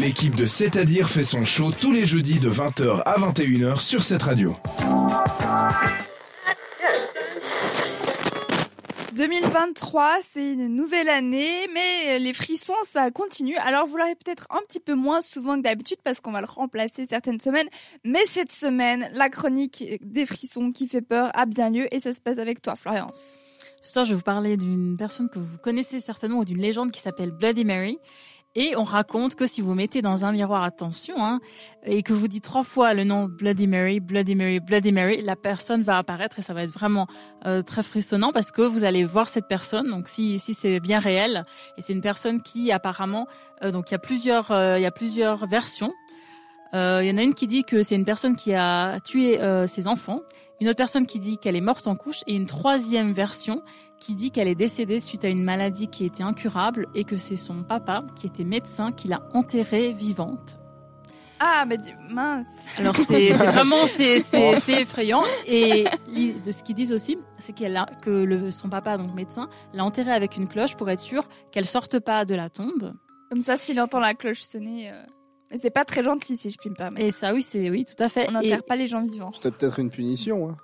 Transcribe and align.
L'équipe 0.00 0.34
de 0.34 0.46
C'est-à-dire 0.46 1.10
fait 1.10 1.24
son 1.24 1.44
show 1.44 1.72
tous 1.72 1.92
les 1.92 2.06
jeudis 2.06 2.38
de 2.38 2.50
20h 2.50 3.02
à 3.04 3.18
21h 3.18 3.80
sur 3.80 4.02
cette 4.02 4.22
radio. 4.22 4.56
2023, 9.12 10.20
c'est 10.32 10.54
une 10.54 10.68
nouvelle 10.68 11.10
année, 11.10 11.66
mais 11.74 12.18
les 12.18 12.32
frissons, 12.32 12.72
ça 12.90 13.10
continue. 13.10 13.56
Alors, 13.58 13.86
vous 13.86 13.98
l'aurez 13.98 14.14
peut-être 14.14 14.46
un 14.48 14.60
petit 14.66 14.80
peu 14.80 14.94
moins 14.94 15.20
souvent 15.20 15.58
que 15.58 15.62
d'habitude 15.64 15.98
parce 16.02 16.22
qu'on 16.22 16.32
va 16.32 16.40
le 16.40 16.46
remplacer 16.48 17.04
certaines 17.04 17.38
semaines. 17.38 17.68
Mais 18.02 18.24
cette 18.24 18.52
semaine, 18.52 19.10
la 19.12 19.28
chronique 19.28 19.84
des 20.00 20.24
frissons 20.24 20.72
qui 20.72 20.88
fait 20.88 21.02
peur 21.02 21.30
a 21.34 21.44
bien 21.44 21.68
lieu 21.68 21.94
et 21.94 22.00
ça 22.00 22.14
se 22.14 22.22
passe 22.22 22.38
avec 22.38 22.62
toi, 22.62 22.74
Florence. 22.74 23.36
Ce 23.82 23.90
soir, 23.90 24.06
je 24.06 24.12
vais 24.12 24.16
vous 24.16 24.22
parler 24.22 24.56
d'une 24.56 24.96
personne 24.96 25.28
que 25.28 25.38
vous 25.38 25.58
connaissez 25.62 26.00
certainement 26.00 26.38
ou 26.38 26.44
d'une 26.46 26.62
légende 26.62 26.90
qui 26.90 27.02
s'appelle 27.02 27.32
Bloody 27.32 27.66
Mary. 27.66 27.98
Et 28.56 28.74
on 28.76 28.82
raconte 28.82 29.36
que 29.36 29.46
si 29.46 29.60
vous 29.60 29.74
mettez 29.74 30.02
dans 30.02 30.24
un 30.24 30.32
miroir, 30.32 30.64
attention, 30.64 31.14
hein, 31.24 31.40
et 31.84 32.02
que 32.02 32.12
vous 32.12 32.26
dites 32.26 32.42
trois 32.42 32.64
fois 32.64 32.94
le 32.94 33.04
nom 33.04 33.26
Bloody 33.26 33.68
Mary, 33.68 34.00
Bloody 34.00 34.34
Mary, 34.34 34.58
Bloody 34.58 34.90
Mary, 34.90 35.22
la 35.22 35.36
personne 35.36 35.82
va 35.82 35.98
apparaître 35.98 36.40
et 36.40 36.42
ça 36.42 36.52
va 36.52 36.64
être 36.64 36.72
vraiment 36.72 37.06
euh, 37.46 37.62
très 37.62 37.84
frissonnant 37.84 38.32
parce 38.32 38.50
que 38.50 38.62
vous 38.62 38.82
allez 38.82 39.04
voir 39.04 39.28
cette 39.28 39.46
personne. 39.46 39.88
Donc 39.88 40.08
si, 40.08 40.40
si 40.40 40.54
c'est 40.54 40.80
bien 40.80 40.98
réel, 40.98 41.44
et 41.78 41.82
c'est 41.82 41.92
une 41.92 42.00
personne 42.00 42.42
qui 42.42 42.72
apparemment, 42.72 43.28
euh, 43.62 43.70
donc 43.70 43.90
il 43.90 43.92
y 43.92 43.94
a 43.94 44.00
plusieurs, 44.00 44.50
euh, 44.50 44.78
il 44.78 44.82
y 44.82 44.86
a 44.86 44.90
plusieurs 44.90 45.46
versions. 45.46 45.92
Il 46.72 47.04
y 47.04 47.10
en 47.10 47.16
a 47.16 47.22
une 47.22 47.34
qui 47.34 47.46
dit 47.46 47.64
que 47.64 47.82
c'est 47.82 47.96
une 47.96 48.04
personne 48.04 48.36
qui 48.36 48.54
a 48.54 49.00
tué 49.00 49.40
ses 49.66 49.88
enfants, 49.88 50.22
une 50.60 50.68
autre 50.68 50.76
personne 50.76 51.06
qui 51.06 51.18
dit 51.18 51.38
qu'elle 51.38 51.56
est 51.56 51.60
morte 51.60 51.86
en 51.86 51.96
couche, 51.96 52.22
et 52.26 52.34
une 52.34 52.46
troisième 52.46 53.12
version 53.12 53.62
qui 54.00 54.14
dit 54.14 54.30
qu'elle 54.30 54.48
est 54.48 54.54
décédée 54.54 54.98
suite 54.98 55.24
à 55.24 55.28
une 55.28 55.44
maladie 55.44 55.88
qui 55.88 56.04
était 56.04 56.22
incurable 56.22 56.86
et 56.94 57.04
que 57.04 57.16
c'est 57.16 57.36
son 57.36 57.62
papa, 57.62 58.04
qui 58.16 58.26
était 58.26 58.44
médecin, 58.44 58.92
qui 58.92 59.08
l'a 59.08 59.22
enterrée 59.34 59.92
vivante. 59.92 60.58
Ah, 61.38 61.64
mais 61.66 61.78
mince. 62.10 62.46
Alors 62.76 62.94
c'est 62.96 63.30
vraiment 63.30 63.86
c'est 63.86 64.22
effrayant 64.68 65.22
et 65.46 65.86
de 66.14 66.50
ce 66.50 66.62
qu'ils 66.62 66.74
disent 66.74 66.92
aussi, 66.92 67.16
c'est 67.38 67.54
qu'elle 67.54 67.78
a 67.78 67.86
que 68.02 68.10
le, 68.10 68.50
son 68.50 68.68
papa 68.68 68.98
donc 68.98 69.14
médecin 69.14 69.48
l'a 69.72 69.84
enterrée 69.84 70.12
avec 70.12 70.36
une 70.36 70.48
cloche 70.48 70.76
pour 70.76 70.90
être 70.90 71.00
sûr 71.00 71.26
qu'elle 71.50 71.64
sorte 71.64 71.98
pas 71.98 72.26
de 72.26 72.34
la 72.34 72.50
tombe. 72.50 72.92
Comme 73.30 73.42
ça, 73.42 73.56
s'il 73.58 73.80
entend 73.80 74.00
la 74.00 74.14
cloche 74.14 74.42
sonner. 74.42 74.90
Euh... 74.90 75.02
Mais 75.50 75.58
c'est 75.58 75.70
pas 75.70 75.84
très 75.84 76.02
gentil, 76.04 76.36
si 76.36 76.50
je 76.50 76.58
puis 76.58 76.70
me 76.70 76.74
permettre. 76.76 77.04
Et 77.04 77.10
ça, 77.10 77.34
oui, 77.34 77.42
c'est 77.42 77.70
oui, 77.70 77.84
tout 77.84 78.00
à 78.02 78.08
fait. 78.08 78.26
On 78.28 78.32
n'enterre 78.32 78.62
pas 78.62 78.76
les 78.76 78.86
gens 78.88 79.02
vivants. 79.02 79.32
C'était 79.32 79.50
peut-être 79.50 79.78
une 79.78 79.90
punition. 79.90 80.50
Hein. 80.50 80.56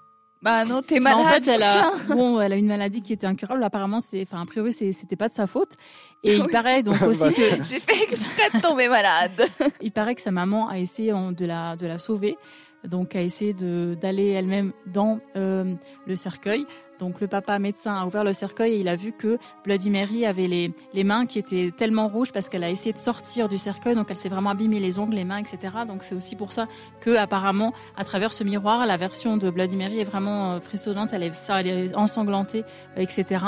Bah 0.42 0.64
non, 0.64 0.82
t'es 0.82 1.00
malade. 1.00 1.26
en 1.26 1.30
fait, 1.30 1.48
elle 1.48 1.62
a, 1.62 1.92
bon, 2.08 2.40
elle 2.40 2.52
a 2.52 2.56
une 2.56 2.66
maladie 2.68 3.02
qui 3.02 3.12
était 3.12 3.26
incurable. 3.26 3.64
Apparemment, 3.64 4.00
c'est, 4.00 4.22
enfin, 4.22 4.42
a 4.42 4.46
priori, 4.46 4.72
c'était 4.72 5.16
pas 5.16 5.28
de 5.28 5.34
sa 5.34 5.46
faute. 5.46 5.72
Et 6.22 6.36
il 6.36 6.46
paraît 6.48 6.82
donc 6.82 7.00
aussi 7.02 7.20
Bah, 7.20 7.30
que 7.30 7.64
J'ai 7.64 7.80
fait 7.80 8.02
exprès 8.04 8.50
de 8.54 8.60
tomber 8.60 8.88
malade. 8.88 9.48
il 9.80 9.90
paraît 9.92 10.14
que 10.14 10.20
sa 10.20 10.30
maman 10.30 10.68
a 10.68 10.78
essayé 10.78 11.12
de 11.12 11.46
la 11.46 11.74
de 11.76 11.86
la 11.86 11.98
sauver, 11.98 12.36
donc 12.84 13.16
a 13.16 13.22
essayé 13.22 13.54
de 13.54 13.96
d'aller 14.00 14.28
elle-même 14.28 14.72
dans 14.86 15.18
euh, 15.36 15.74
le 16.06 16.16
cercueil. 16.16 16.66
Donc 16.98 17.20
le 17.20 17.26
papa 17.26 17.58
médecin 17.58 17.94
a 17.94 18.06
ouvert 18.06 18.24
le 18.24 18.32
cercueil 18.32 18.72
et 18.74 18.78
il 18.80 18.88
a 18.88 18.96
vu 18.96 19.12
que 19.12 19.38
Bloody 19.64 19.90
Mary 19.90 20.24
avait 20.26 20.46
les 20.46 20.72
les 20.94 21.04
mains 21.04 21.26
qui 21.26 21.38
étaient 21.38 21.70
tellement 21.76 22.08
rouges 22.08 22.32
parce 22.32 22.48
qu'elle 22.48 22.64
a 22.64 22.70
essayé 22.70 22.92
de 22.92 22.98
sortir 22.98 23.48
du 23.48 23.58
cercueil, 23.58 23.94
donc 23.94 24.06
elle 24.10 24.16
s'est 24.16 24.28
vraiment 24.28 24.50
abîmé 24.50 24.80
les 24.80 24.98
ongles, 24.98 25.14
les 25.14 25.24
mains, 25.24 25.38
etc. 25.38 25.58
Donc 25.86 26.04
c'est 26.04 26.14
aussi 26.14 26.36
pour 26.36 26.52
ça 26.52 26.66
que 27.00 27.16
apparemment 27.16 27.72
à 27.96 28.04
travers 28.04 28.32
ce 28.32 28.44
miroir, 28.44 28.86
la 28.86 28.96
version 28.96 29.36
de 29.36 29.50
Bloody 29.50 29.76
Mary 29.76 30.00
est 30.00 30.04
vraiment 30.04 30.52
euh, 30.52 30.60
frissonnante, 30.60 31.10
elle 31.12 31.22
est 31.22 31.34
ça, 31.34 31.60
elle 31.60 31.66
est 31.66 31.94
ensanglantée, 31.96 32.64
euh, 32.96 33.00
etc. 33.02 33.44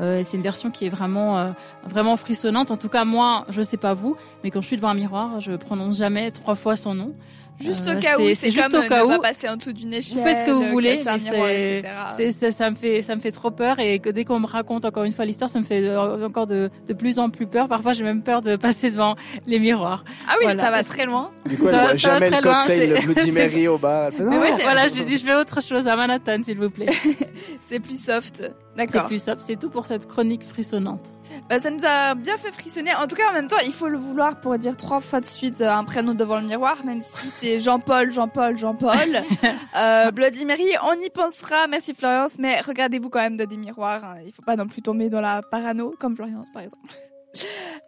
Euh, 0.00 0.20
c'est 0.22 0.36
une 0.36 0.42
version 0.42 0.70
qui 0.70 0.86
est 0.86 0.90
vraiment 0.90 1.38
euh, 1.38 1.50
vraiment 1.86 2.16
frissonnante. 2.16 2.70
En 2.70 2.76
tout 2.76 2.88
cas 2.88 3.04
moi, 3.04 3.44
je 3.48 3.62
sais 3.62 3.76
pas 3.76 3.94
vous, 3.94 4.16
mais 4.42 4.50
quand 4.50 4.60
je 4.62 4.66
suis 4.68 4.76
devant 4.76 4.88
un 4.88 4.94
miroir, 4.94 5.40
je 5.40 5.52
prononce 5.52 5.98
jamais 5.98 6.30
trois 6.30 6.54
fois 6.54 6.76
son 6.76 6.94
nom. 6.94 7.14
Juste 7.60 7.86
Euh, 7.86 7.96
au 7.96 8.00
cas 8.00 8.18
où, 8.18 8.28
c'est- 8.34 8.50
juste 8.50 8.68
comme 8.68 8.80
au 8.80 8.84
euh, 8.84 8.88
cas 8.88 9.04
où. 9.04 9.08
pas 9.10 9.18
passer 9.20 9.48
en 9.48 9.54
dessous 9.54 9.72
d'une 9.72 9.94
échelle. 9.94 10.18
Vous 10.18 10.24
faites 10.24 10.40
ce 10.40 10.44
que 10.44 10.50
vous 10.50 10.64
euh, 10.64 10.70
voulez, 10.70 11.00
mais 11.04 11.18
miroir, 11.18 11.48
etc. 11.50 12.32
ça, 12.32 12.50
ça 12.50 12.68
me 12.70 12.74
fait, 12.74 12.83
ça 13.02 13.14
me 13.16 13.20
fait 13.20 13.32
trop 13.32 13.50
peur 13.50 13.78
et 13.78 13.98
que 13.98 14.08
dès 14.10 14.24
qu'on 14.24 14.40
me 14.40 14.46
raconte 14.46 14.84
encore 14.84 15.04
une 15.04 15.12
fois 15.12 15.24
l'histoire, 15.24 15.50
ça 15.50 15.58
me 15.58 15.64
fait 15.64 15.82
euh, 15.88 16.26
encore 16.26 16.46
de, 16.46 16.70
de 16.86 16.92
plus 16.92 17.18
en 17.18 17.28
plus 17.30 17.46
peur. 17.46 17.68
Parfois, 17.68 17.92
j'ai 17.92 18.04
même 18.04 18.22
peur 18.22 18.42
de 18.42 18.56
passer 18.56 18.90
devant 18.90 19.16
les 19.46 19.58
miroirs. 19.58 20.04
Ah 20.28 20.34
oui, 20.38 20.44
Voilà. 20.44 20.62
ça 20.64 20.70
va 20.70 20.84
très 20.84 21.06
loin. 21.06 21.30
Du 21.46 21.56
coup, 21.56 21.66
elle 21.68 21.72
Ça 21.74 21.76
va- 21.78 21.82
boit 21.90 21.98
ça 21.98 22.08
va 22.10 22.14
jamais 22.18 22.26
très 22.30 22.40
le 22.40 22.46
loin, 22.48 22.58
cocktail, 22.58 22.78
c'est- 22.80 22.86
le 23.06 23.12
Bloody 23.14 23.30
c'est- 23.32 23.48
Mary 23.48 23.68
au 23.68 23.78
bar. 23.78 24.06
Elle 24.08 24.12
fait, 24.14 24.22
Mais 24.24 24.50
Voilà, 24.62 24.88
j'ai 24.88 25.04
dit, 25.04 25.16
je 25.16 25.24
vais 25.26 25.34
autre 25.34 25.62
chose 25.62 25.86
à 25.88 25.96
Manhattan, 25.96 26.42
s'il 26.42 26.58
vous 26.58 26.70
plaît. 26.70 26.86
C'est 27.66 27.80
plus 27.80 28.02
soft. 28.02 28.42
C'est 28.42 28.52
D'accord. 28.76 29.06
plus 29.08 29.22
soft. 29.22 29.40
C'est 29.40 29.58
tout 29.58 29.70
pour 29.70 29.86
cette 29.86 30.06
chronique 30.06 30.44
frissonnante. 30.44 31.00
Bah, 31.48 31.58
ça 31.58 31.70
nous 31.70 31.80
a 31.84 32.14
bien 32.14 32.36
fait 32.36 32.52
frissonner. 32.52 32.90
En 32.94 33.06
tout 33.06 33.16
cas, 33.16 33.30
en 33.30 33.32
même 33.32 33.46
temps, 33.46 33.56
il 33.64 33.72
faut 33.72 33.88
le 33.88 33.96
vouloir 33.96 34.40
pour 34.40 34.58
dire 34.58 34.76
trois 34.76 35.00
fois 35.00 35.20
de 35.20 35.26
suite 35.26 35.60
euh, 35.62 35.70
un 35.70 35.84
prénom 35.84 36.12
devant 36.14 36.38
le 36.40 36.46
miroir, 36.46 36.84
même 36.84 37.00
si 37.00 37.28
c'est 37.30 37.60
Jean-Paul, 37.60 38.10
Jean-Paul, 38.10 38.58
Jean-Paul. 38.58 39.22
euh, 39.76 40.10
Bloody 40.10 40.44
Mary, 40.44 40.66
on 40.84 40.92
y 41.00 41.08
pensera. 41.10 41.66
Merci 41.68 41.94
Florence, 41.94 42.32
mais 42.38 42.60
regardez-vous 42.74 43.08
quand 43.08 43.20
même 43.20 43.36
dans 43.36 43.46
des 43.46 43.56
miroirs. 43.56 44.04
hein. 44.04 44.16
Il 44.26 44.32
faut 44.32 44.42
pas 44.42 44.56
non 44.56 44.66
plus 44.66 44.82
tomber 44.82 45.08
dans 45.08 45.20
la 45.20 45.40
parano, 45.42 45.94
comme 45.98 46.14
Florence 46.16 46.50
par 46.52 46.62
exemple. 46.62 46.80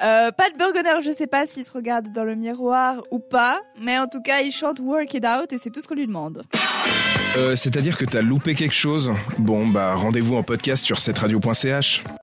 Euh, 0.02 0.32
Pat 0.32 0.52
Burgoner, 0.58 1.00
je 1.04 1.12
sais 1.12 1.28
pas 1.28 1.46
s'il 1.46 1.64
se 1.64 1.70
regarde 1.70 2.12
dans 2.12 2.24
le 2.24 2.34
miroir 2.34 3.00
ou 3.12 3.20
pas, 3.20 3.60
mais 3.80 3.96
en 3.96 4.08
tout 4.08 4.20
cas, 4.20 4.40
il 4.40 4.50
chante 4.50 4.80
Work 4.80 5.14
It 5.14 5.24
Out 5.24 5.52
et 5.52 5.58
c'est 5.58 5.70
tout 5.70 5.80
ce 5.80 5.86
qu'on 5.86 5.94
lui 5.94 6.08
demande. 6.08 6.42
Euh, 7.36 7.54
C'est-à-dire 7.54 7.96
que 7.96 8.04
t'as 8.04 8.22
loupé 8.22 8.56
quelque 8.56 8.74
chose? 8.74 9.12
Bon, 9.38 9.68
bah 9.68 9.94
rendez-vous 9.94 10.34
en 10.34 10.42
podcast 10.42 10.84
sur 10.84 10.98
cetteradio.ch. 10.98 12.02